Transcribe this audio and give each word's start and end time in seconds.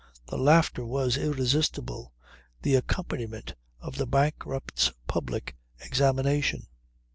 The 0.29 0.35
laughter 0.39 0.83
was 0.83 1.15
irresistible; 1.15 2.11
the 2.63 2.73
accompaniment 2.73 3.53
of 3.79 3.97
the 3.97 4.07
bankrupt's 4.07 4.91
public 5.05 5.55
examination. 5.79 6.65